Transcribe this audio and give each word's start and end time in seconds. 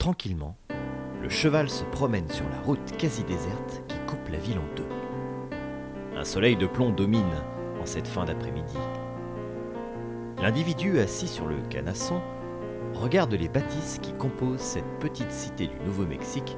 Tranquillement, 0.00 0.56
le 1.20 1.28
cheval 1.28 1.68
se 1.68 1.84
promène 1.84 2.30
sur 2.30 2.48
la 2.48 2.58
route 2.62 2.96
quasi 2.96 3.22
déserte 3.22 3.82
qui 3.86 3.98
coupe 4.06 4.30
la 4.30 4.38
ville 4.38 4.56
en 4.58 4.74
deux. 4.74 4.88
Un 6.16 6.24
soleil 6.24 6.56
de 6.56 6.66
plomb 6.66 6.88
domine 6.88 7.34
en 7.78 7.84
cette 7.84 8.08
fin 8.08 8.24
d'après-midi. 8.24 8.78
L'individu 10.40 11.00
assis 11.00 11.28
sur 11.28 11.44
le 11.46 11.56
canasson 11.68 12.22
regarde 12.94 13.34
les 13.34 13.50
bâtisses 13.50 13.98
qui 14.00 14.14
composent 14.14 14.60
cette 14.60 14.98
petite 15.00 15.32
cité 15.32 15.66
du 15.66 15.78
Nouveau-Mexique, 15.84 16.56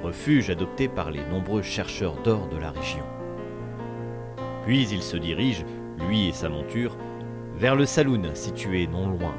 refuge 0.00 0.48
adopté 0.48 0.86
par 0.86 1.10
les 1.10 1.24
nombreux 1.24 1.62
chercheurs 1.62 2.22
d'or 2.22 2.46
de 2.46 2.58
la 2.58 2.70
région. 2.70 3.04
Puis 4.64 4.86
il 4.88 5.02
se 5.02 5.16
dirige, 5.16 5.64
lui 6.06 6.28
et 6.28 6.32
sa 6.32 6.48
monture, 6.48 6.96
vers 7.56 7.74
le 7.74 7.86
saloon 7.86 8.22
situé 8.34 8.86
non 8.86 9.08
loin. 9.08 9.34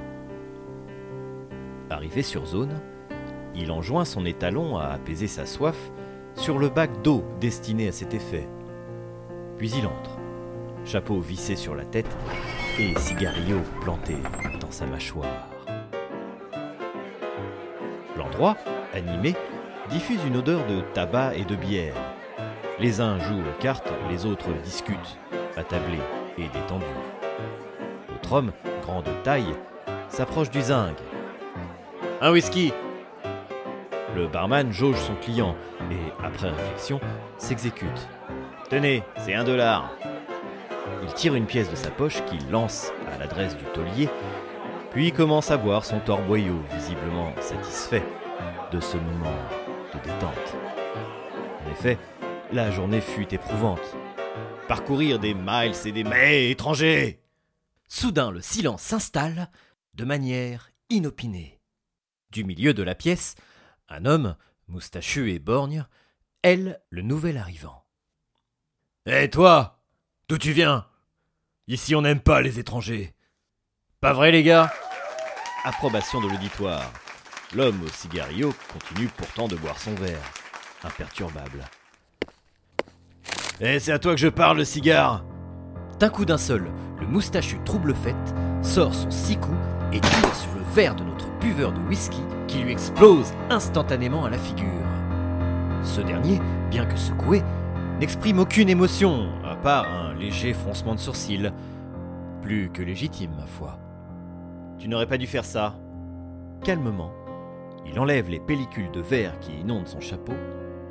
Arrivé 1.89 2.21
sur 2.21 2.45
zone, 2.45 2.81
il 3.55 3.71
enjoint 3.71 4.05
son 4.05 4.25
étalon 4.25 4.77
à 4.77 4.85
apaiser 4.85 5.27
sa 5.27 5.45
soif 5.45 5.91
sur 6.35 6.57
le 6.57 6.69
bac 6.69 7.01
d'eau 7.01 7.23
destiné 7.39 7.87
à 7.87 7.91
cet 7.91 8.13
effet. 8.13 8.47
Puis 9.57 9.71
il 9.71 9.85
entre, 9.85 10.17
chapeau 10.85 11.19
vissé 11.19 11.55
sur 11.55 11.75
la 11.75 11.85
tête 11.85 12.09
et 12.79 12.97
cigarillo 12.97 13.59
planté 13.81 14.15
dans 14.61 14.71
sa 14.71 14.85
mâchoire. 14.85 15.49
L'endroit, 18.17 18.57
animé, 18.93 19.35
diffuse 19.89 20.23
une 20.25 20.37
odeur 20.37 20.65
de 20.67 20.81
tabac 20.93 21.35
et 21.35 21.45
de 21.45 21.55
bière. 21.55 21.95
Les 22.79 23.01
uns 23.01 23.19
jouent 23.19 23.41
aux 23.41 23.61
cartes, 23.61 23.91
les 24.09 24.25
autres 24.25 24.49
discutent, 24.63 25.17
attablés 25.57 25.99
et 26.37 26.47
détendus. 26.47 26.85
L'autre 28.09 28.33
homme, 28.33 28.51
grand 28.81 29.01
de 29.01 29.11
taille, 29.23 29.55
s'approche 30.07 30.49
du 30.49 30.61
zinc. 30.61 30.95
Un 32.21 32.31
whisky 32.31 32.71
Le 34.15 34.27
barman 34.27 34.71
jauge 34.71 34.97
son 34.97 35.15
client 35.15 35.55
et, 35.91 36.23
après 36.23 36.49
réflexion, 36.49 36.99
s'exécute. 37.37 38.07
Tenez, 38.69 39.03
c'est 39.17 39.33
un 39.33 39.43
dollar. 39.43 39.91
Il 41.03 41.13
tire 41.13 41.35
une 41.35 41.45
pièce 41.45 41.69
de 41.69 41.75
sa 41.75 41.89
poche 41.89 42.23
qu'il 42.25 42.49
lance 42.49 42.91
à 43.13 43.17
l'adresse 43.17 43.55
du 43.57 43.63
taulier, 43.65 44.09
puis 44.91 45.11
commence 45.11 45.51
à 45.51 45.57
boire 45.57 45.85
son 45.85 45.99
torboyau, 45.99 46.59
visiblement 46.73 47.33
satisfait 47.39 48.03
de 48.71 48.79
ce 48.79 48.97
moment 48.97 49.35
de 49.93 49.99
détente. 49.99 50.55
En 51.65 51.71
effet, 51.71 51.97
la 52.51 52.71
journée 52.71 53.01
fut 53.01 53.33
éprouvante. 53.33 53.95
Parcourir 54.67 55.19
des 55.19 55.33
miles 55.33 55.75
et 55.85 55.91
des 55.91 56.03
mais 56.03 56.51
étrangers 56.51 57.21
Soudain, 57.87 58.29
le 58.29 58.41
silence 58.41 58.83
s'installe 58.83 59.49
de 59.95 60.05
manière 60.05 60.69
inopinée. 60.91 61.59
Du 62.31 62.43
milieu 62.43 62.75
de 62.75 62.83
la 62.83 62.93
pièce, 62.93 63.35
un 63.89 64.05
homme, 64.05 64.35
moustachu 64.67 65.31
et 65.31 65.39
borgne, 65.39 65.85
elle, 66.41 66.81
le 66.89 67.01
nouvel 67.01 67.37
arrivant. 67.37 67.85
Hé 69.05 69.29
toi 69.29 69.81
D'où 70.27 70.37
tu 70.37 70.51
viens? 70.51 70.85
Ici 71.67 71.95
on 71.95 72.03
n'aime 72.03 72.19
pas 72.19 72.41
les 72.41 72.59
étrangers. 72.59 73.15
Pas 73.99 74.13
vrai 74.13 74.31
les 74.31 74.43
gars? 74.43 74.71
Approbation 75.65 76.21
de 76.21 76.29
l'auditoire. 76.29 76.91
L'homme 77.55 77.81
au 77.83 77.87
cigario 77.87 78.53
continue 78.71 79.07
pourtant 79.07 79.47
de 79.47 79.55
boire 79.55 79.79
son 79.79 79.95
verre, 79.95 80.31
imperturbable. 80.83 81.65
Eh, 83.59 83.79
c'est 83.79 83.91
à 83.91 83.99
toi 83.99 84.13
que 84.13 84.21
je 84.21 84.27
parle, 84.27 84.57
le 84.57 84.65
cigare 84.65 85.25
D'un 85.99 86.09
coup 86.09 86.25
d'un 86.25 86.37
seul, 86.37 86.71
le 86.99 87.07
moustachu 87.07 87.57
trouble-fête 87.65 88.15
sort 88.61 88.93
son 88.93 89.09
six 89.11 89.37
coups 89.37 89.57
et 89.93 89.99
tire 89.99 90.35
sur 90.35 90.53
le 90.55 90.61
verre 90.73 90.95
de 90.95 91.03
notre 91.03 91.29
buveur 91.39 91.71
de 91.71 91.79
whisky 91.87 92.21
qui 92.47 92.59
lui 92.59 92.71
explose 92.71 93.33
instantanément 93.49 94.25
à 94.25 94.29
la 94.29 94.37
figure. 94.37 94.65
Ce 95.83 96.01
dernier, 96.01 96.39
bien 96.69 96.85
que 96.85 96.97
secoué, 96.97 97.41
n'exprime 97.99 98.39
aucune 98.39 98.69
émotion, 98.69 99.29
à 99.45 99.55
part 99.55 99.85
un 99.87 100.13
léger 100.13 100.53
froncement 100.53 100.95
de 100.95 100.99
sourcils. 100.99 101.51
Plus 102.41 102.69
que 102.69 102.81
légitime, 102.81 103.31
ma 103.37 103.45
foi. 103.45 103.77
Tu 104.77 104.87
n'aurais 104.87 105.07
pas 105.07 105.17
dû 105.17 105.27
faire 105.27 105.45
ça. 105.45 105.75
Calmement, 106.63 107.11
il 107.85 107.99
enlève 107.99 108.29
les 108.29 108.39
pellicules 108.39 108.91
de 108.91 109.01
verre 109.01 109.37
qui 109.39 109.53
inondent 109.59 109.87
son 109.87 110.01
chapeau 110.01 110.33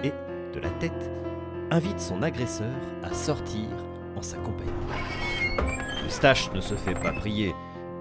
et, 0.03 0.13
de 0.55 0.61
la 0.61 0.71
tête, 0.71 1.11
invite 1.71 2.01
son 2.01 2.23
agresseur 2.23 2.75
à 3.03 3.13
sortir 3.13 3.69
en 4.17 4.23
sa 4.23 4.39
compagnie. 4.39 4.71
Eustache 6.07 6.51
ne 6.53 6.61
se 6.61 6.75
fait 6.75 6.95
pas 6.95 7.13
prier 7.13 7.55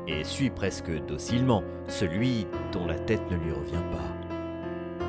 et 0.07 0.23
suit 0.23 0.49
presque 0.49 0.91
docilement 1.05 1.63
celui 1.87 2.47
dont 2.71 2.85
la 2.85 2.97
tête 2.97 3.21
ne 3.29 3.37
lui 3.37 3.51
revient 3.51 3.83
pas. 3.91 5.05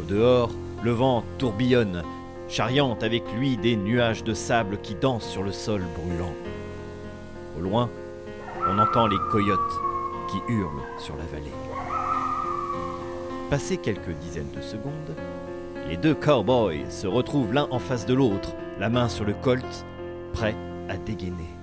Au 0.00 0.04
dehors, 0.04 0.50
le 0.82 0.92
vent 0.92 1.24
tourbillonne, 1.38 2.02
charriant 2.48 2.96
avec 3.02 3.22
lui 3.32 3.56
des 3.56 3.76
nuages 3.76 4.24
de 4.24 4.34
sable 4.34 4.78
qui 4.78 4.94
dansent 4.94 5.28
sur 5.28 5.42
le 5.42 5.52
sol 5.52 5.82
brûlant. 5.96 6.32
Au 7.58 7.60
loin, 7.60 7.90
on 8.66 8.78
entend 8.78 9.06
les 9.06 9.18
coyotes 9.30 9.58
qui 10.30 10.52
hurlent 10.52 10.82
sur 10.98 11.16
la 11.16 11.24
vallée. 11.24 11.52
Passé 13.50 13.76
quelques 13.76 14.16
dizaines 14.20 14.52
de 14.54 14.62
secondes, 14.62 15.14
les 15.88 15.96
deux 15.96 16.14
cowboys 16.14 16.88
se 16.88 17.06
retrouvent 17.06 17.52
l'un 17.52 17.66
en 17.70 17.78
face 17.78 18.06
de 18.06 18.14
l'autre, 18.14 18.54
la 18.78 18.88
main 18.88 19.08
sur 19.08 19.24
le 19.24 19.34
colt, 19.34 19.84
prêts 20.32 20.56
à 20.88 20.96
dégainer. 20.96 21.59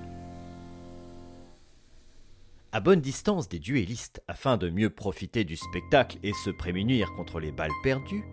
À 2.73 2.81
bonne 2.81 2.99
distance 2.99 3.47
des 3.47 3.59
duellistes, 3.59 4.21
afin 4.27 4.57
de 4.57 4.69
mieux 4.69 4.89
profiter 4.89 5.45
du 5.45 5.55
spectacle 5.55 6.17
et 6.21 6.33
se 6.33 6.49
prémunir 6.49 7.13
contre 7.13 7.39
les 7.39 7.53
balles 7.53 7.71
perdues, 7.81 8.25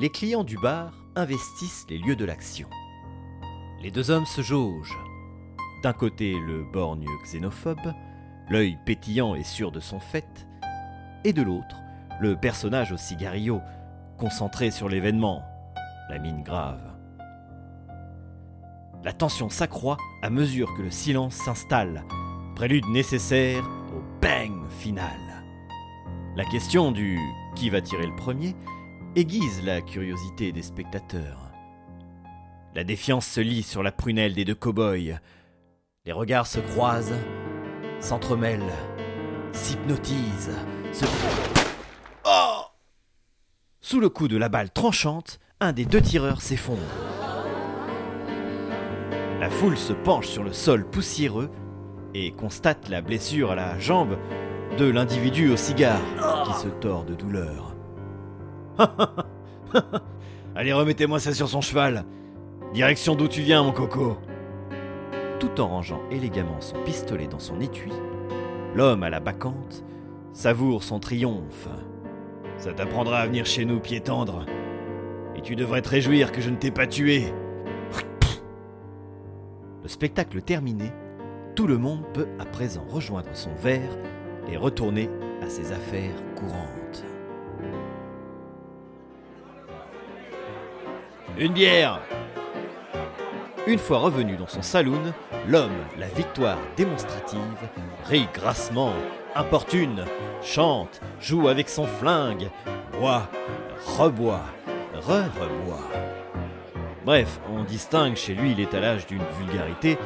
les 0.00 0.08
clients 0.08 0.44
du 0.44 0.56
bar 0.56 0.94
investissent 1.14 1.84
les 1.90 1.98
lieux 1.98 2.16
de 2.16 2.24
l'action. 2.24 2.68
Les 3.82 3.90
deux 3.90 4.10
hommes 4.10 4.24
se 4.24 4.40
jaugent. 4.40 4.98
D'un 5.82 5.92
côté, 5.92 6.38
le 6.38 6.64
borgne 6.64 7.06
xénophobe, 7.22 7.92
l'œil 8.48 8.78
pétillant 8.86 9.34
et 9.34 9.44
sûr 9.44 9.70
de 9.70 9.80
son 9.80 10.00
fait, 10.00 10.46
et 11.22 11.34
de 11.34 11.42
l'autre, 11.42 11.76
le 12.20 12.36
personnage 12.36 12.92
au 12.92 12.96
cigario, 12.96 13.60
concentré 14.16 14.70
sur 14.70 14.88
l'événement, 14.88 15.42
la 16.08 16.18
mine 16.18 16.42
grave. 16.42 16.82
La 19.04 19.12
tension 19.12 19.50
s'accroît 19.50 19.98
à 20.22 20.30
mesure 20.30 20.72
que 20.74 20.82
le 20.82 20.90
silence 20.90 21.34
s'installe, 21.34 22.04
prélude 22.54 22.86
nécessaire 22.88 23.64
au 23.94 24.02
bang 24.22 24.52
final. 24.78 25.44
La 26.36 26.44
question 26.44 26.92
du 26.92 27.18
qui 27.56 27.70
va 27.70 27.80
tirer 27.80 28.06
le 28.06 28.16
premier 28.16 28.54
aiguise 29.16 29.62
la 29.64 29.80
curiosité 29.80 30.52
des 30.52 30.62
spectateurs. 30.62 31.52
La 32.74 32.84
défiance 32.84 33.26
se 33.26 33.40
lit 33.40 33.62
sur 33.62 33.82
la 33.82 33.92
prunelle 33.92 34.34
des 34.34 34.44
deux 34.44 34.54
cow-boys. 34.54 35.20
Les 36.04 36.12
regards 36.12 36.46
se 36.46 36.60
croisent, 36.60 37.14
s'entremêlent, 38.00 38.62
s'hypnotisent, 39.52 40.56
se 40.92 41.04
sous 43.80 44.00
le 44.00 44.08
coup 44.08 44.28
de 44.28 44.38
la 44.38 44.48
balle 44.48 44.70
tranchante, 44.70 45.38
un 45.60 45.74
des 45.74 45.84
deux 45.84 46.00
tireurs 46.00 46.40
s'effondre. 46.40 46.80
La 49.38 49.50
foule 49.50 49.76
se 49.76 49.92
penche 49.92 50.26
sur 50.26 50.42
le 50.42 50.54
sol 50.54 50.88
poussiéreux 50.88 51.50
et 52.14 52.30
constate 52.30 52.88
la 52.88 53.02
blessure 53.02 53.50
à 53.50 53.54
la 53.54 53.78
jambe 53.78 54.16
de 54.78 54.86
l'individu 54.86 55.50
au 55.50 55.56
cigare 55.56 56.00
qui 56.46 56.54
se 56.54 56.68
tord 56.68 57.04
de 57.04 57.14
douleur. 57.14 57.74
Allez, 60.54 60.72
remettez-moi 60.72 61.18
ça 61.18 61.34
sur 61.34 61.48
son 61.48 61.60
cheval. 61.60 62.04
Direction 62.72 63.14
d'où 63.14 63.28
tu 63.28 63.42
viens, 63.42 63.62
mon 63.62 63.72
coco. 63.72 64.16
Tout 65.40 65.60
en 65.60 65.68
rangeant 65.68 66.00
élégamment 66.10 66.60
son 66.60 66.76
pistolet 66.84 67.26
dans 67.26 67.38
son 67.38 67.60
étui, 67.60 67.92
l'homme 68.74 69.02
à 69.02 69.10
la 69.10 69.20
bacchante 69.20 69.84
savoure 70.32 70.82
son 70.82 71.00
triomphe. 71.00 71.68
Ça 72.56 72.72
t'apprendra 72.72 73.18
à 73.18 73.26
venir 73.26 73.46
chez 73.46 73.64
nous 73.64 73.80
pied 73.80 74.00
tendre. 74.00 74.46
Et 75.36 75.42
tu 75.42 75.56
devrais 75.56 75.82
te 75.82 75.88
réjouir 75.88 76.32
que 76.32 76.40
je 76.40 76.50
ne 76.50 76.56
t'ai 76.56 76.70
pas 76.70 76.86
tué. 76.86 77.32
Le 79.82 79.88
spectacle 79.88 80.40
terminé, 80.40 80.92
tout 81.54 81.66
le 81.66 81.78
monde 81.78 82.04
peut 82.12 82.26
à 82.38 82.44
présent 82.44 82.84
rejoindre 82.88 83.28
son 83.34 83.54
verre 83.54 83.96
et 84.48 84.56
retourner 84.56 85.08
à 85.42 85.48
ses 85.48 85.72
affaires 85.72 86.16
courantes. 86.34 87.04
Une 91.38 91.52
bière 91.52 92.00
Une 93.66 93.78
fois 93.78 93.98
revenu 93.98 94.36
dans 94.36 94.46
son 94.46 94.62
saloon, 94.62 95.12
l'homme, 95.48 95.72
la 95.98 96.08
victoire 96.08 96.58
démonstrative, 96.76 97.40
rit 98.04 98.28
grassement 98.34 98.92
importune, 99.34 100.04
chante, 100.42 101.00
joue 101.20 101.48
avec 101.48 101.68
son 101.68 101.86
flingue, 101.86 102.50
boit, 102.98 103.28
reboit, 103.98 104.44
re-reboit. 104.94 105.90
Bref, 107.04 107.38
on 107.52 107.64
distingue 107.64 108.16
chez 108.16 108.34
lui 108.34 108.54
l'étalage 108.54 109.06
d'une 109.06 109.24
vulgarité 109.38 109.98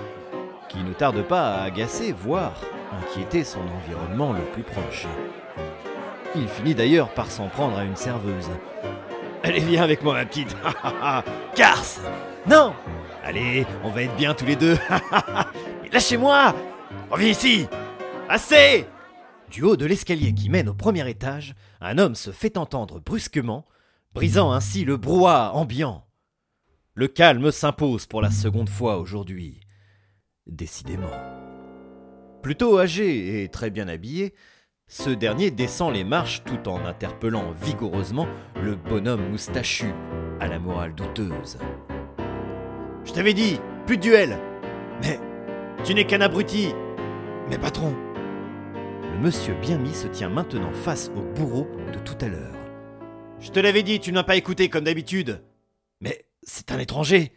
qui 0.68 0.78
ne 0.78 0.92
tarde 0.92 1.22
pas 1.22 1.54
à 1.54 1.62
agacer, 1.64 2.12
voire 2.12 2.60
inquiéter 2.92 3.44
son 3.44 3.60
environnement 3.60 4.32
le 4.32 4.42
plus 4.52 4.62
proche. 4.62 5.06
Il 6.34 6.48
finit 6.48 6.74
d'ailleurs 6.74 7.12
par 7.14 7.30
s'en 7.30 7.48
prendre 7.48 7.78
à 7.78 7.84
une 7.84 7.96
serveuse. 7.96 8.50
Allez, 9.42 9.60
viens 9.60 9.82
avec 9.82 10.02
moi, 10.02 10.14
ma 10.14 10.26
petite. 10.26 10.54
Cars 11.54 11.84
Non 12.46 12.74
Allez, 13.24 13.66
on 13.84 13.90
va 13.90 14.02
être 14.02 14.16
bien 14.16 14.34
tous 14.34 14.46
les 14.46 14.56
deux. 14.56 14.76
Lâchez-moi 15.92 16.54
Reviens 17.10 17.28
ici 17.28 17.66
Assez 18.28 18.86
Du 19.50 19.62
haut 19.62 19.76
de 19.76 19.86
l'escalier 19.86 20.34
qui 20.34 20.50
mène 20.50 20.68
au 20.68 20.74
premier 20.74 21.08
étage, 21.08 21.54
un 21.80 21.98
homme 21.98 22.14
se 22.14 22.30
fait 22.30 22.58
entendre 22.58 23.00
brusquement, 23.00 23.66
brisant 24.14 24.52
ainsi 24.52 24.84
le 24.84 24.96
brouhaha 24.96 25.52
ambiant. 25.54 26.04
Le 26.94 27.08
calme 27.08 27.50
s'impose 27.52 28.06
pour 28.06 28.20
la 28.20 28.30
seconde 28.30 28.68
fois 28.68 28.98
aujourd'hui. 28.98 29.60
Décidément. 30.48 31.12
Plutôt 32.42 32.78
âgé 32.78 33.42
et 33.42 33.48
très 33.48 33.68
bien 33.68 33.86
habillé, 33.86 34.34
ce 34.86 35.10
dernier 35.10 35.50
descend 35.50 35.92
les 35.92 36.04
marches 36.04 36.42
tout 36.44 36.68
en 36.68 36.86
interpellant 36.86 37.52
vigoureusement 37.52 38.26
le 38.56 38.74
bonhomme 38.74 39.28
moustachu 39.28 39.92
à 40.40 40.48
la 40.48 40.58
morale 40.58 40.94
douteuse. 40.94 41.58
Je 43.04 43.12
t'avais 43.12 43.34
dit, 43.34 43.60
plus 43.86 43.98
de 43.98 44.02
duel. 44.02 44.38
Mais 45.02 45.20
tu 45.84 45.94
n'es 45.94 46.06
qu'un 46.06 46.22
abruti. 46.22 46.72
Mais 47.50 47.58
patron 47.58 47.94
Le 49.02 49.18
monsieur 49.18 49.54
bien 49.54 49.76
mis 49.76 49.94
se 49.94 50.08
tient 50.08 50.30
maintenant 50.30 50.72
face 50.72 51.10
au 51.14 51.20
bourreau 51.20 51.68
de 51.92 51.98
tout 51.98 52.16
à 52.22 52.28
l'heure. 52.28 52.56
Je 53.40 53.50
te 53.50 53.60
l'avais 53.60 53.82
dit, 53.82 54.00
tu 54.00 54.12
n'as 54.12 54.24
pas 54.24 54.36
écouté 54.36 54.70
comme 54.70 54.84
d'habitude. 54.84 55.44
Mais 56.00 56.24
c'est 56.42 56.72
un 56.72 56.78
étranger. 56.78 57.32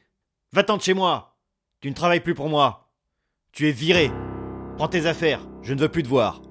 Va-t'en 0.54 0.78
de 0.78 0.81
chez 0.81 0.94
moi. 0.94 1.38
Tu 1.81 1.90
ne 1.90 1.96
travailles 1.96 2.22
plus 2.22 2.36
pour 2.36 2.48
moi 2.48 2.81
Tu 3.51 3.68
es 3.68 3.71
viré. 3.71 4.12
Prends 4.77 4.88
tes 4.88 5.06
affaires, 5.07 5.42
je 5.62 5.74
ne 5.74 5.81
veux 5.81 5.89
plus 5.89 6.03
te 6.03 6.07
voir. 6.07 6.42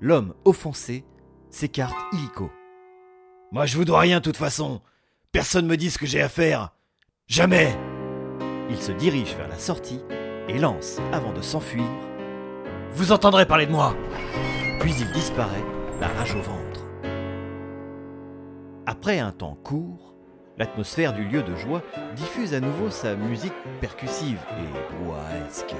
L'homme 0.00 0.34
offensé 0.44 1.04
s'écarte 1.50 1.96
illico. 2.12 2.50
Moi 3.50 3.64
je 3.64 3.76
vous 3.76 3.86
dois 3.86 4.00
rien 4.00 4.18
de 4.18 4.24
toute 4.24 4.36
façon. 4.36 4.82
Personne 5.32 5.66
me 5.66 5.76
dit 5.76 5.90
ce 5.90 5.98
que 5.98 6.06
j'ai 6.06 6.20
à 6.20 6.28
faire. 6.28 6.74
Jamais. 7.26 7.74
Il 8.68 8.76
se 8.76 8.92
dirige 8.92 9.34
vers 9.34 9.48
la 9.48 9.58
sortie 9.58 10.00
et 10.48 10.58
lance, 10.58 10.98
avant 11.12 11.32
de 11.32 11.40
s'enfuir, 11.40 11.88
Vous 12.92 13.12
entendrez 13.12 13.46
parler 13.46 13.66
de 13.66 13.72
moi 13.72 13.94
Puis 14.80 14.92
il 14.98 15.10
disparaît, 15.12 15.64
la 16.00 16.08
rage 16.08 16.34
au 16.34 16.40
ventre. 16.40 16.86
Après 18.86 19.20
un 19.20 19.32
temps 19.32 19.56
court, 19.62 20.09
l'atmosphère 20.60 21.14
du 21.14 21.24
lieu 21.24 21.42
de 21.42 21.56
joie 21.56 21.82
diffuse 22.14 22.52
à 22.52 22.60
nouveau 22.60 22.90
sa 22.90 23.16
musique 23.16 23.54
percussive 23.80 24.38
et 24.58 24.94
brouhaesque. 24.94 25.74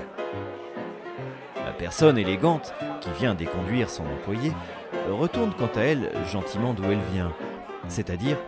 La 1.55 1.73
personne 1.73 2.17
élégante, 2.17 2.73
qui 3.03 3.11
vient 3.11 3.35
déconduire 3.35 3.91
son 3.91 4.05
employé, 4.07 4.53
retourne 5.11 5.53
quant 5.53 5.71
à 5.77 5.83
elle 5.83 6.11
gentiment 6.33 6.73
d'où 6.73 6.85
elle 6.85 7.03
vient, 7.13 7.31
c'est-à-dire 7.89 8.39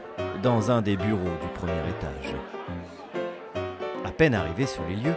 dans 0.42 0.70
un 0.70 0.80
des 0.80 0.96
bureaux 0.96 1.36
du 1.42 1.48
premier 1.54 1.72
étage. 1.72 2.34
À 4.06 4.10
peine 4.10 4.34
arrivé 4.34 4.64
sur 4.64 4.82
les 4.88 4.96
lieux, 4.96 5.16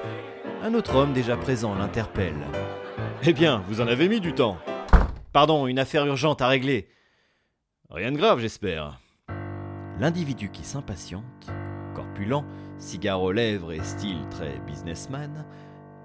un 0.63 0.73
autre 0.73 0.95
homme 0.95 1.13
déjà 1.13 1.38
présent 1.38 1.75
l'interpelle. 1.75 2.45
Eh 3.23 3.31
bien, 3.31 3.63
vous 3.69 3.79
en 3.79 3.88
avez 3.88 4.09
mis 4.09 4.19
du 4.19 4.33
temps. 4.33 4.57
Pardon, 5.31 5.65
une 5.65 5.79
affaire 5.79 6.06
urgente 6.06 6.41
à 6.41 6.50
régler. 6.50 6.89
Rien 7.89 8.12
de 8.12 8.17
grave, 8.17 8.39
j'espère. 8.39 9.00
L'individu 10.00 10.50
qui 10.50 10.63
s'impatiente, 10.63 11.24
corpulent, 11.94 12.44
cigare 12.77 13.21
aux 13.21 13.31
lèvres 13.31 13.71
et 13.71 13.81
style 13.81 14.27
très 14.30 14.59
businessman, 14.68 15.45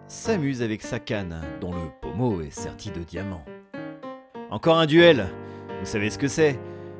s'amuse 0.06 0.62
avec 0.62 0.82
sa 0.82 1.00
canne, 1.00 1.40
dont 1.60 1.72
le 1.72 1.90
pommeau 2.00 2.40
est 2.40 2.50
serti 2.50 2.90
de 2.90 3.02
diamants. 3.02 3.44
Encore 4.50 4.78
un 4.78 4.86
duel 4.86 5.28
Vous 5.80 5.86
savez 5.86 6.10
ce 6.10 6.18
que 6.18 6.28
c'est 6.28 6.58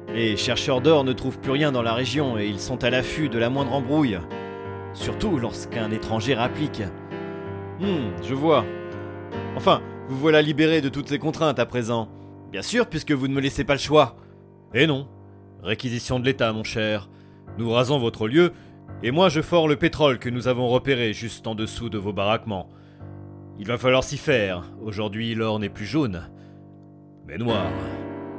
Les 0.09 0.37
chercheurs 0.37 0.81
d'or 0.81 1.05
ne 1.05 1.13
trouvent 1.13 1.39
plus 1.39 1.53
rien 1.53 1.71
dans 1.71 1.83
la 1.83 1.95
région 1.95 2.39
et 2.39 2.47
ils 2.47 2.61
sont 2.61 2.83
à 2.83 2.91
l'affût 2.91 3.29
de 3.29 3.39
la 3.39 3.51
moindre 3.51 3.73
embrouille. 3.73 4.19
Surtout 4.93 5.39
lorsqu'un 5.39 5.91
étranger 5.93 6.35
rapplique. 6.35 6.83
Hum, 7.81 8.13
je 8.23 8.35
vois. 8.35 8.65
Enfin, 9.57 9.81
vous 10.09 10.19
voilà 10.19 10.43
libéré 10.43 10.81
de 10.81 10.89
toutes 10.89 11.09
ces 11.09 11.21
contraintes 11.21 11.61
à 11.61 11.67
présent. 11.67 12.09
Bien 12.51 12.63
sûr, 12.63 12.89
puisque 12.89 13.13
vous 13.13 13.29
ne 13.29 13.35
me 13.35 13.41
laissez 13.41 13.63
pas 13.63 13.75
le 13.75 13.81
choix. 13.81 14.17
Eh 14.75 14.89
non. 14.89 15.09
Réquisition 15.63 16.19
de 16.19 16.25
l'État, 16.25 16.53
mon 16.53 16.65
cher. 16.65 17.09
Nous 17.59 17.71
rasons 17.71 17.99
votre 17.99 18.29
lieu, 18.29 18.53
et 19.03 19.11
moi 19.11 19.29
je 19.29 19.43
fore 19.43 19.69
le 19.69 19.77
pétrole 19.77 20.19
que 20.19 20.31
nous 20.31 20.49
avons 20.49 20.69
repéré 20.69 21.13
juste 21.13 21.47
en 21.47 21.55
dessous 21.55 21.91
de 21.91 21.99
vos 21.99 22.13
baraquements. 22.13 22.71
Il 23.59 23.67
va 23.67 23.77
falloir 23.77 24.03
s'y 24.03 24.17
faire. 24.17 24.65
Aujourd'hui, 24.83 25.35
l'or 25.35 25.59
n'est 25.59 25.69
plus 25.69 25.85
jaune, 25.85 26.31
mais 27.27 27.37
noir. 27.37 27.67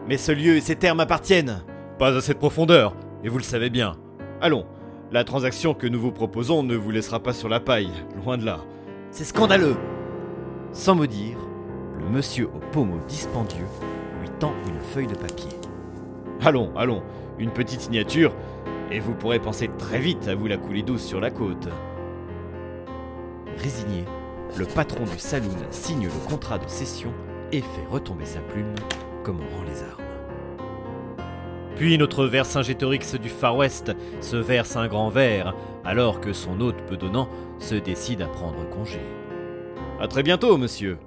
Mais 0.08 0.18
ce 0.18 0.32
lieu 0.32 0.56
et 0.56 0.62
ces 0.62 0.76
terres 0.76 0.96
m'appartiennent. 0.96 1.64
Pas 2.00 2.16
à 2.16 2.22
cette 2.22 2.40
profondeur, 2.40 2.96
et 3.24 3.30
vous 3.30 3.38
le 3.38 3.44
savez 3.44 3.70
bien. 3.70 3.98
Allons, 4.42 4.66
la 5.12 5.24
transaction 5.24 5.76
que 5.76 5.86
nous 5.86 6.00
vous 6.00 6.12
proposons 6.12 6.64
ne 6.64 6.76
vous 6.76 6.90
laissera 6.90 7.22
pas 7.22 7.34
sur 7.34 7.50
la 7.50 7.60
paille, 7.60 7.92
loin 8.24 8.40
de 8.40 8.46
là. 8.46 8.62
C'est 9.12 9.26
scandaleux 9.26 9.76
Sans 10.72 10.96
me 10.96 11.06
dire, 11.06 11.38
le 12.00 12.10
monsieur 12.10 12.48
au 12.48 12.60
pommeau 12.72 12.98
dispendieux 13.08 13.68
lui 14.22 14.30
tend 14.40 14.54
une 14.68 14.80
feuille 14.80 15.08
de 15.08 15.16
papier. 15.16 15.50
Allons, 16.44 16.76
allons, 16.76 17.04
une 17.38 17.52
petite 17.52 17.82
signature, 17.82 18.34
et 18.90 19.00
vous 19.00 19.14
pourrez 19.14 19.40
penser 19.40 19.70
très 19.78 20.00
vite 20.00 20.28
à 20.28 20.34
vous 20.34 20.48
la 20.48 20.58
couler 20.58 20.82
douce 20.82 21.04
sur 21.04 21.20
la 21.20 21.30
côte. 21.30 21.68
Résigné, 23.58 24.06
le 24.58 24.66
patron 24.66 25.04
du 25.04 25.20
saloon 25.20 25.50
signe 25.70 26.06
le 26.06 26.30
contrat 26.30 26.58
de 26.58 26.68
cession 26.68 27.14
et 27.52 27.62
fait 27.62 27.86
retomber 27.90 28.26
sa 28.26 28.40
plume 28.40 28.74
comme 29.24 29.40
on 29.40 29.56
rend 29.56 29.64
les 29.64 29.84
armes. 29.84 30.02
Puis 31.76 31.98
notre 32.00 32.26
Vercingétorix 32.26 33.16
du 33.22 33.30
Far 33.30 33.56
West 33.56 33.92
se 34.20 34.36
verse 34.36 34.76
un 34.76 34.88
grand 34.88 35.10
verre, 35.10 35.56
alors 35.86 36.22
que 36.22 36.34
son 36.34 36.60
hôte 36.60 36.90
bedonnant 36.90 37.30
se 37.60 37.76
décide 37.76 38.22
à 38.24 38.28
prendre 38.28 38.68
congé. 38.70 39.00
À 40.00 40.08
très 40.08 40.24
bientôt, 40.24 40.58
monsieur. 40.58 40.98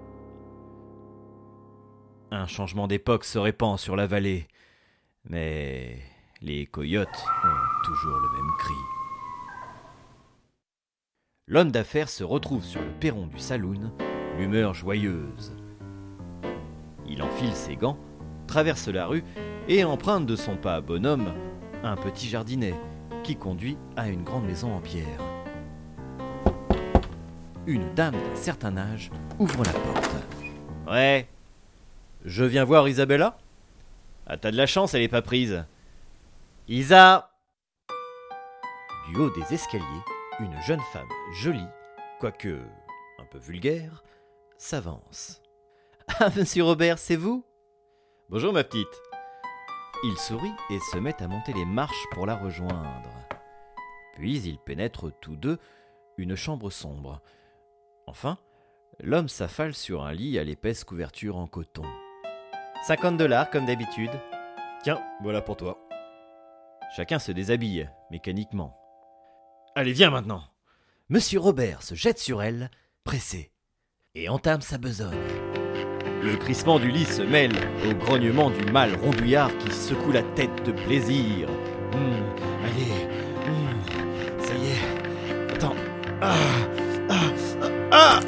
Un 2.30 2.46
changement 2.46 2.86
d'époque 2.86 3.24
se 3.24 3.38
répand 3.38 3.78
sur 3.78 3.96
la 3.96 4.06
vallée, 4.06 4.46
mais 5.24 5.98
les 6.42 6.66
coyotes 6.66 7.24
ont 7.44 7.84
toujours 7.84 8.18
le 8.18 8.28
même 8.30 8.50
cri. 8.58 8.74
L'homme 11.46 11.70
d'affaires 11.70 12.08
se 12.08 12.24
retrouve 12.24 12.64
sur 12.64 12.80
le 12.80 12.92
perron 13.00 13.26
du 13.26 13.38
saloon, 13.38 13.92
l'humeur 14.38 14.74
joyeuse. 14.74 15.54
Il 17.06 17.22
enfile 17.22 17.54
ses 17.54 17.76
gants, 17.76 17.98
traverse 18.46 18.88
la 18.88 19.06
rue 19.06 19.24
et 19.68 19.84
emprunte 19.84 20.26
de 20.26 20.36
son 20.36 20.56
pas 20.56 20.80
bonhomme 20.80 21.32
un 21.82 21.96
petit 21.96 22.28
jardinet 22.28 22.74
qui 23.22 23.36
conduit 23.36 23.76
à 23.96 24.08
une 24.08 24.24
grande 24.24 24.46
maison 24.46 24.74
en 24.74 24.80
pierre. 24.80 25.20
Une 27.66 27.94
dame 27.94 28.14
d'un 28.14 28.34
certain 28.34 28.76
âge 28.76 29.10
ouvre 29.38 29.64
la 29.64 29.72
porte. 29.72 30.16
Ouais. 30.86 31.26
Je 32.24 32.44
viens 32.44 32.64
voir 32.64 32.88
Isabella? 32.88 33.38
Ah, 34.26 34.38
t'as 34.38 34.50
de 34.50 34.56
la 34.56 34.66
chance, 34.66 34.94
elle 34.94 35.02
est 35.02 35.08
pas 35.08 35.22
prise. 35.22 35.64
Isa 36.66 37.30
Du 39.06 39.16
haut 39.16 39.30
des 39.30 39.52
escaliers, 39.52 39.84
une 40.40 40.58
jeune 40.62 40.80
femme 40.92 41.08
jolie, 41.34 41.68
quoique 42.20 42.58
un 43.18 43.24
peu 43.30 43.38
vulgaire, 43.38 44.02
s'avance. 44.58 45.40
Ah, 46.20 46.28
monsieur 46.36 46.64
Robert, 46.64 46.98
c'est 46.98 47.16
vous? 47.16 47.46
Bonjour, 48.28 48.52
ma 48.52 48.62
petite. 48.62 49.02
Il 50.04 50.18
sourit 50.18 50.52
et 50.68 50.78
se 50.92 50.98
met 50.98 51.22
à 51.22 51.28
monter 51.28 51.54
les 51.54 51.64
marches 51.64 52.06
pour 52.12 52.26
la 52.26 52.36
rejoindre. 52.36 53.10
Puis 54.14 54.38
ils 54.40 54.58
pénètrent 54.58 55.10
tous 55.22 55.36
deux 55.36 55.58
une 56.18 56.36
chambre 56.36 56.68
sombre. 56.68 57.22
Enfin, 58.06 58.36
l'homme 59.00 59.28
s'affale 59.28 59.72
sur 59.72 60.04
un 60.04 60.12
lit 60.12 60.38
à 60.38 60.44
l'épaisse 60.44 60.84
couverture 60.84 61.36
en 61.36 61.46
coton. 61.46 61.84
50 62.86 63.16
dollars 63.16 63.48
comme 63.48 63.64
d'habitude. 63.64 64.10
Tiens, 64.82 65.00
voilà 65.22 65.40
pour 65.40 65.56
toi. 65.56 65.78
Chacun 66.94 67.18
se 67.18 67.32
déshabille, 67.32 67.88
mécaniquement. 68.10 68.76
Allez, 69.74 69.92
viens 69.92 70.10
maintenant. 70.10 70.42
Monsieur 71.08 71.40
Robert 71.40 71.82
se 71.82 71.94
jette 71.94 72.18
sur 72.18 72.42
elle, 72.42 72.70
pressé, 73.02 73.52
et 74.14 74.28
entame 74.28 74.60
sa 74.60 74.76
besogne. 74.76 75.16
Le 76.22 76.36
crissement 76.36 76.78
du 76.78 76.90
lit 76.90 77.06
se 77.06 77.22
mêle 77.22 77.56
au 77.88 77.94
grognement 77.94 78.50
du 78.50 78.70
mâle 78.70 78.94
rondouillard 78.96 79.56
qui 79.56 79.72
secoue 79.72 80.12
la 80.12 80.22
tête 80.22 80.62
de 80.66 80.72
plaisir. 80.72 81.48
Hum, 81.94 82.22
allez, 82.64 83.06
hum, 83.46 84.40
ça 84.40 84.54
y 84.54 84.66
est. 84.66 85.52
Attends. 85.54 85.76
Ah, 86.20 86.36
ah, 87.08 87.30
ah, 87.62 87.70
ah 87.92 88.20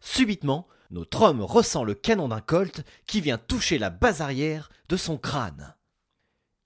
Subitement, 0.00 0.66
notre 0.90 1.22
homme 1.22 1.42
ressent 1.42 1.84
le 1.84 1.94
canon 1.94 2.28
d'un 2.28 2.40
colt 2.40 2.84
qui 3.06 3.20
vient 3.20 3.38
toucher 3.38 3.78
la 3.78 3.90
base 3.90 4.20
arrière 4.20 4.70
de 4.88 4.96
son 4.96 5.18
crâne. 5.18 5.74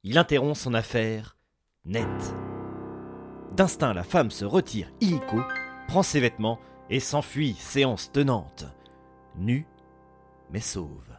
Il 0.03 0.19
interrompt 0.19 0.57
son 0.57 0.75
affaire 0.75 1.37
net. 1.85 2.07
D'instinct, 3.53 3.95
la 3.95 4.05
femme 4.05 4.31
se 4.31 4.45
retire 4.45 4.91
illico, 5.01 5.43
prend 5.89 6.03
ses 6.03 6.21
vêtements 6.21 6.59
et 6.89 7.01
s'enfuit, 7.01 7.55
séance 7.55 8.13
tenante. 8.13 8.65
Nue, 9.37 9.67
mais 10.51 10.61
sauve. 10.61 11.17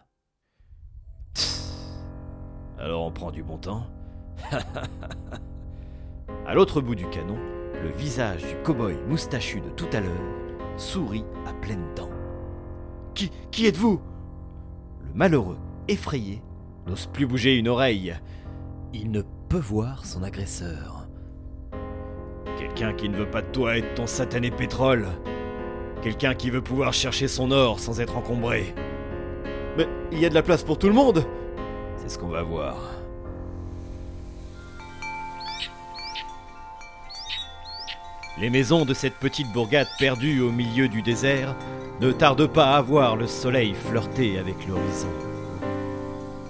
Alors 2.78 3.04
on 3.04 3.12
prend 3.12 3.32
du 3.32 3.44
bon 3.44 3.58
temps. 3.58 3.86
à 6.48 6.54
l'autre 6.54 6.82
bout 6.82 6.96
du 6.96 7.08
canon, 7.10 7.38
le 7.84 7.92
visage 7.92 8.42
du 8.44 8.56
cow-boy 8.64 8.96
moustachu 9.08 9.62
de 9.62 9.70
tout 9.70 9.90
à 9.94 10.00
l'heure 10.00 10.78
sourit 10.78 11.26
à 11.46 11.54
pleines 11.54 11.94
dents. 11.96 12.21
Qui, 13.22 13.30
qui 13.52 13.68
êtes-vous? 13.68 14.02
Le 15.04 15.14
malheureux, 15.14 15.60
effrayé, 15.88 16.42
n'ose 16.88 17.06
plus 17.06 17.28
bouger 17.28 17.56
une 17.56 17.68
oreille. 17.68 18.16
Il 18.96 19.12
ne 19.12 19.22
peut 19.48 19.60
voir 19.60 20.08
son 20.08 20.24
agresseur. 20.24 21.08
Quelqu'un 22.58 22.94
qui 22.94 23.10
ne 23.10 23.16
veut 23.16 23.30
pas 23.30 23.44
de 23.44 23.52
toi 23.52 23.78
et 23.78 23.84
de 23.84 23.94
ton 23.94 24.08
satané 24.08 24.50
pétrole. 24.50 25.06
Quelqu'un 26.02 26.34
qui 26.34 26.50
veut 26.50 26.64
pouvoir 26.64 26.94
chercher 26.94 27.28
son 27.28 27.52
or 27.52 27.80
sans 27.80 28.02
être 28.02 28.18
encombré. 28.18 28.74
Mais 29.78 29.88
il 30.12 30.18
y 30.18 30.26
a 30.26 30.30
de 30.30 30.34
la 30.34 30.42
place 30.42 30.64
pour 30.64 30.80
tout 30.80 30.88
le 30.88 30.96
monde 30.96 31.24
C'est 31.98 32.10
ce 32.10 32.18
qu'on 32.18 32.30
va 32.30 32.42
voir. 32.42 32.76
Les 38.40 38.50
maisons 38.50 38.84
de 38.84 38.96
cette 38.96 39.18
petite 39.18 39.52
bourgade 39.54 39.90
perdue 40.00 40.42
au 40.42 40.52
milieu 40.52 40.88
du 40.88 41.04
désert 41.04 41.56
ne 42.02 42.12
tardent 42.12 42.48
pas 42.48 42.76
à 42.76 42.82
voir 42.82 43.16
le 43.16 43.28
soleil 43.28 43.76
flirter 43.76 44.40
avec 44.40 44.68
l'horizon. 44.68 45.08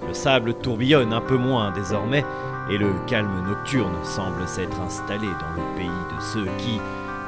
Le 0.08 0.14
sable 0.14 0.54
tourbillonne 0.54 1.12
un 1.12 1.20
peu 1.20 1.36
moins 1.36 1.72
désormais 1.72 2.24
et 2.70 2.78
le 2.78 2.94
calme 3.06 3.44
nocturne 3.46 3.98
semble 4.04 4.48
s'être 4.48 4.80
installé 4.80 5.28
dans 5.28 5.62
le 5.62 5.76
pays 5.76 5.88
de 5.88 6.22
ceux 6.22 6.48
qui, 6.58 6.80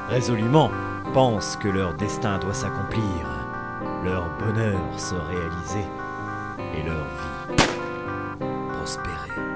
résolument, 0.10 0.72
pensent 1.13 1.58
que 1.58 1.68
leur 1.68 1.94
destin 1.96 2.39
doit 2.39 2.53
s'accomplir, 2.53 3.03
leur 4.06 4.25
bonheur 4.39 4.80
se 4.98 5.15
réaliser 5.15 5.86
et 6.60 6.84
leur 6.88 7.03
vie 7.50 7.63
prospérer. 8.77 9.52